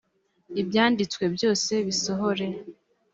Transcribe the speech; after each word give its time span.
ibyanditswe 0.61 1.23
byose 1.35 1.71
bisohore 1.87 2.45